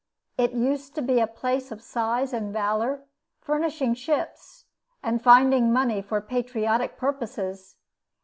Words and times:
It 0.35 0.53
used 0.53 0.95
to 0.95 1.03
be 1.03 1.19
a 1.19 1.27
place 1.27 1.71
of 1.71 1.79
size 1.79 2.33
and 2.33 2.51
valor, 2.51 3.03
furnishing 3.39 3.93
ships, 3.93 4.65
and 5.03 5.21
finding 5.21 5.71
money 5.71 6.01
for 6.01 6.19
patriotic 6.21 6.97
purposes. 6.97 7.75